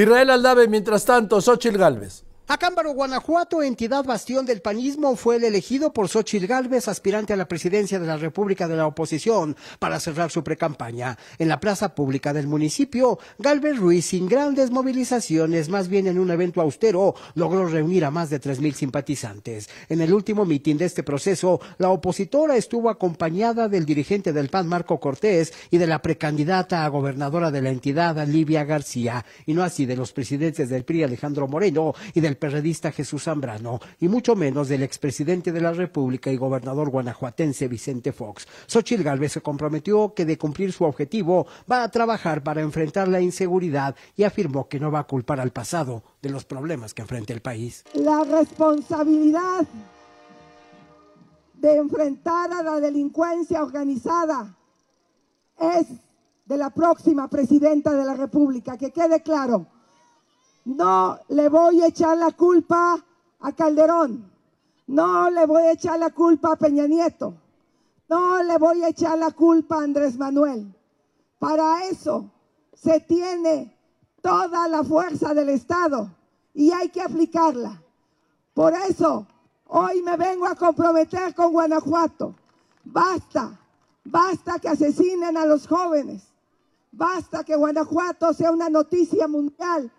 Israel 0.00 0.30
Aldave, 0.30 0.68
mientras 0.68 1.04
tanto, 1.04 1.40
Xochitl 1.40 1.76
Galvez. 1.76 2.22
Acámbaro, 2.50 2.92
Guanajuato, 2.92 3.62
entidad 3.62 4.06
bastión 4.06 4.46
del 4.46 4.62
panismo, 4.62 5.16
fue 5.16 5.36
el 5.36 5.44
elegido 5.44 5.92
por 5.92 6.08
Xochitl 6.08 6.46
Gálvez, 6.46 6.88
aspirante 6.88 7.34
a 7.34 7.36
la 7.36 7.46
presidencia 7.46 7.98
de 7.98 8.06
la 8.06 8.16
República 8.16 8.66
de 8.66 8.74
la 8.74 8.86
Oposición, 8.86 9.54
para 9.78 10.00
cerrar 10.00 10.30
su 10.30 10.42
precampaña. 10.42 11.18
En 11.38 11.48
la 11.48 11.60
plaza 11.60 11.94
pública 11.94 12.32
del 12.32 12.46
municipio, 12.46 13.18
Gálvez 13.38 13.76
Ruiz, 13.76 14.06
sin 14.06 14.26
grandes 14.28 14.70
movilizaciones, 14.70 15.68
más 15.68 15.88
bien 15.88 16.06
en 16.06 16.18
un 16.18 16.30
evento 16.30 16.62
austero, 16.62 17.14
logró 17.34 17.66
reunir 17.66 18.06
a 18.06 18.10
más 18.10 18.30
de 18.30 18.38
tres 18.38 18.60
mil 18.60 18.72
simpatizantes. 18.72 19.68
En 19.90 20.00
el 20.00 20.14
último 20.14 20.46
mitin 20.46 20.78
de 20.78 20.86
este 20.86 21.02
proceso, 21.02 21.60
la 21.76 21.90
opositora 21.90 22.56
estuvo 22.56 22.88
acompañada 22.88 23.68
del 23.68 23.84
dirigente 23.84 24.32
del 24.32 24.48
PAN, 24.48 24.66
Marco 24.68 24.98
Cortés, 24.98 25.52
y 25.70 25.76
de 25.76 25.86
la 25.86 26.00
precandidata 26.00 26.86
a 26.86 26.88
gobernadora 26.88 27.50
de 27.50 27.60
la 27.60 27.68
entidad, 27.68 28.26
Livia 28.26 28.64
García, 28.64 29.26
y 29.44 29.52
no 29.52 29.62
así 29.62 29.84
de 29.84 29.96
los 29.96 30.14
presidentes 30.14 30.70
del 30.70 30.86
PRI, 30.86 31.02
Alejandro 31.02 31.46
Moreno, 31.46 31.92
y 32.14 32.22
del 32.22 32.37
perredista 32.38 32.92
Jesús 32.92 33.24
Zambrano, 33.24 33.80
y 34.00 34.08
mucho 34.08 34.34
menos 34.34 34.68
del 34.68 34.82
expresidente 34.82 35.52
de 35.52 35.60
la 35.60 35.72
República 35.72 36.30
y 36.30 36.36
gobernador 36.36 36.90
guanajuatense 36.90 37.68
Vicente 37.68 38.12
Fox. 38.12 38.46
Xochitl 38.66 39.02
Gálvez 39.02 39.32
se 39.32 39.40
comprometió 39.40 40.14
que 40.14 40.24
de 40.24 40.38
cumplir 40.38 40.72
su 40.72 40.84
objetivo 40.84 41.46
va 41.70 41.82
a 41.82 41.90
trabajar 41.90 42.42
para 42.42 42.60
enfrentar 42.60 43.08
la 43.08 43.20
inseguridad 43.20 43.94
y 44.16 44.24
afirmó 44.24 44.68
que 44.68 44.80
no 44.80 44.90
va 44.90 45.00
a 45.00 45.06
culpar 45.06 45.40
al 45.40 45.50
pasado 45.50 46.02
de 46.22 46.30
los 46.30 46.44
problemas 46.44 46.94
que 46.94 47.02
enfrenta 47.02 47.32
el 47.32 47.40
país. 47.40 47.84
La 47.94 48.24
responsabilidad 48.24 49.66
de 51.54 51.76
enfrentar 51.76 52.52
a 52.52 52.62
la 52.62 52.80
delincuencia 52.80 53.62
organizada 53.62 54.56
es 55.58 55.86
de 56.46 56.56
la 56.56 56.70
próxima 56.70 57.28
presidenta 57.28 57.92
de 57.92 58.04
la 58.04 58.14
República, 58.14 58.78
que 58.78 58.90
quede 58.90 59.22
claro 59.22 59.66
no 60.68 61.18
le 61.28 61.48
voy 61.48 61.80
a 61.80 61.86
echar 61.86 62.18
la 62.18 62.32
culpa 62.32 63.02
a 63.40 63.52
Calderón. 63.52 64.30
No 64.88 65.30
le 65.30 65.46
voy 65.46 65.62
a 65.62 65.72
echar 65.72 65.98
la 65.98 66.10
culpa 66.10 66.52
a 66.52 66.56
Peña 66.56 66.86
Nieto. 66.86 67.34
No 68.06 68.42
le 68.42 68.58
voy 68.58 68.82
a 68.84 68.88
echar 68.88 69.18
la 69.18 69.30
culpa 69.30 69.76
a 69.76 69.84
Andrés 69.84 70.18
Manuel. 70.18 70.74
Para 71.38 71.86
eso 71.86 72.30
se 72.74 73.00
tiene 73.00 73.74
toda 74.20 74.68
la 74.68 74.84
fuerza 74.84 75.32
del 75.32 75.48
Estado 75.48 76.10
y 76.52 76.70
hay 76.70 76.90
que 76.90 77.00
aplicarla. 77.00 77.82
Por 78.52 78.74
eso 78.74 79.26
hoy 79.68 80.02
me 80.02 80.18
vengo 80.18 80.44
a 80.44 80.54
comprometer 80.54 81.34
con 81.34 81.52
Guanajuato. 81.52 82.34
Basta, 82.84 83.58
basta 84.04 84.58
que 84.58 84.68
asesinen 84.68 85.34
a 85.38 85.46
los 85.46 85.66
jóvenes. 85.66 86.24
Basta 86.92 87.42
que 87.42 87.56
Guanajuato 87.56 88.34
sea 88.34 88.52
una 88.52 88.68
noticia 88.68 89.26
mundial 89.28 89.90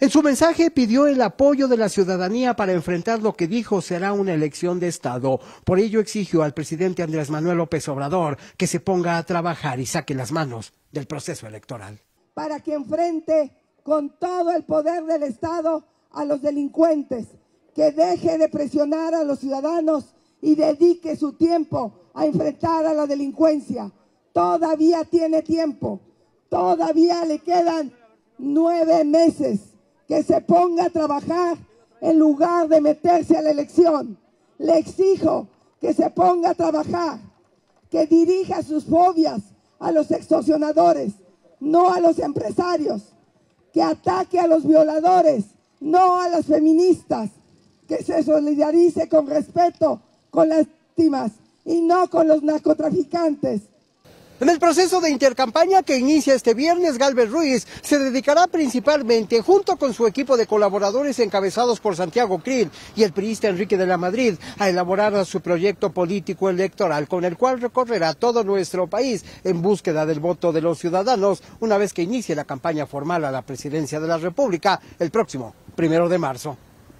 en 0.00 0.10
su 0.10 0.22
mensaje 0.22 0.72
pidió 0.72 1.06
el 1.06 1.22
apoyo 1.22 1.68
de 1.68 1.76
la 1.76 1.88
ciudadanía 1.88 2.56
para 2.56 2.72
enfrentar 2.72 3.22
lo 3.22 3.34
que 3.34 3.46
dijo 3.46 3.80
será 3.80 4.12
una 4.12 4.34
elección 4.34 4.80
de 4.80 4.88
Estado. 4.88 5.38
Por 5.64 5.78
ello 5.78 6.00
exigió 6.00 6.42
al 6.42 6.52
presidente 6.52 7.02
Andrés 7.02 7.30
Manuel 7.30 7.58
López 7.58 7.88
Obrador 7.88 8.36
que 8.56 8.66
se 8.66 8.80
ponga 8.80 9.18
a 9.18 9.22
trabajar 9.22 9.78
y 9.78 9.86
saque 9.86 10.14
las 10.14 10.32
manos 10.32 10.72
del 10.90 11.06
proceso 11.06 11.46
electoral. 11.46 12.00
Para 12.34 12.58
que 12.58 12.74
enfrente 12.74 13.52
con 13.84 14.18
todo 14.18 14.50
el 14.50 14.64
poder 14.64 15.04
del 15.04 15.22
Estado 15.22 15.84
a 16.10 16.24
los 16.24 16.42
delincuentes, 16.42 17.28
que 17.74 17.92
deje 17.92 18.38
de 18.38 18.48
presionar 18.48 19.14
a 19.14 19.22
los 19.22 19.38
ciudadanos 19.40 20.14
y 20.40 20.56
dedique 20.56 21.16
su 21.16 21.34
tiempo 21.34 22.10
a 22.14 22.26
enfrentar 22.26 22.84
a 22.86 22.94
la 22.94 23.06
delincuencia. 23.06 23.92
Todavía 24.32 25.04
tiene 25.04 25.42
tiempo, 25.42 26.00
todavía 26.48 27.24
le 27.24 27.38
quedan 27.38 27.92
nueve 28.38 29.04
meses 29.04 29.73
que 30.06 30.22
se 30.22 30.40
ponga 30.40 30.86
a 30.86 30.90
trabajar 30.90 31.56
en 32.00 32.18
lugar 32.18 32.68
de 32.68 32.80
meterse 32.80 33.36
a 33.36 33.42
la 33.42 33.50
elección. 33.50 34.18
Le 34.58 34.78
exijo 34.78 35.48
que 35.80 35.92
se 35.94 36.10
ponga 36.10 36.50
a 36.50 36.54
trabajar, 36.54 37.18
que 37.90 38.06
dirija 38.06 38.62
sus 38.62 38.84
fobias 38.84 39.40
a 39.78 39.90
los 39.92 40.10
extorsionadores, 40.10 41.12
no 41.60 41.92
a 41.92 42.00
los 42.00 42.18
empresarios, 42.18 43.02
que 43.72 43.82
ataque 43.82 44.38
a 44.38 44.46
los 44.46 44.66
violadores, 44.66 45.44
no 45.80 46.20
a 46.20 46.28
las 46.28 46.46
feministas, 46.46 47.30
que 47.88 48.02
se 48.02 48.22
solidarice 48.22 49.08
con 49.08 49.26
respeto 49.26 50.00
con 50.30 50.48
las 50.48 50.66
víctimas 50.66 51.32
y 51.64 51.80
no 51.80 52.08
con 52.08 52.28
los 52.28 52.42
narcotraficantes 52.42 53.62
en 54.44 54.50
el 54.50 54.58
proceso 54.58 55.00
de 55.00 55.08
intercampaña 55.08 55.82
que 55.82 55.96
inicia 55.96 56.34
este 56.34 56.52
viernes, 56.52 56.98
Galvez 56.98 57.30
Ruiz 57.30 57.66
se 57.80 57.98
dedicará 57.98 58.46
principalmente, 58.46 59.40
junto 59.40 59.76
con 59.76 59.94
su 59.94 60.06
equipo 60.06 60.36
de 60.36 60.46
colaboradores 60.46 61.18
encabezados 61.18 61.80
por 61.80 61.96
Santiago 61.96 62.40
Krill 62.40 62.70
y 62.94 63.04
el 63.04 63.14
priista 63.14 63.48
Enrique 63.48 63.78
de 63.78 63.86
la 63.86 63.96
Madrid, 63.96 64.34
a 64.58 64.68
elaborar 64.68 65.24
su 65.24 65.40
proyecto 65.40 65.92
político 65.92 66.50
electoral, 66.50 67.08
con 67.08 67.24
el 67.24 67.38
cual 67.38 67.58
recorrerá 67.58 68.12
todo 68.12 68.44
nuestro 68.44 68.86
país 68.86 69.24
en 69.44 69.62
búsqueda 69.62 70.04
del 70.04 70.20
voto 70.20 70.52
de 70.52 70.60
los 70.60 70.78
ciudadanos, 70.78 71.42
una 71.60 71.78
vez 71.78 71.94
que 71.94 72.02
inicie 72.02 72.34
la 72.34 72.44
campaña 72.44 72.84
formal 72.84 73.24
a 73.24 73.30
la 73.30 73.40
presidencia 73.40 73.98
de 73.98 74.08
la 74.08 74.18
República 74.18 74.78
el 74.98 75.10
próximo 75.10 75.54
primero 75.74 76.06
de 76.10 76.18
marzo. 76.18 76.58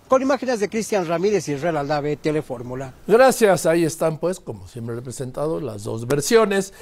Con 0.08 0.20
imágenes 0.20 0.60
de 0.60 0.68
Cristian 0.68 1.06
Ramírez 1.06 1.48
y 1.48 1.54
Israel 1.54 1.78
Aldave, 1.78 2.16
Telefórmula. 2.16 2.92
Gracias, 3.06 3.64
ahí 3.64 3.84
están 3.84 4.18
pues, 4.18 4.38
como 4.38 4.68
siempre 4.68 4.96
he 4.96 5.02
presentado, 5.02 5.60
las 5.60 5.84
dos 5.84 6.06
versiones. 6.06 6.72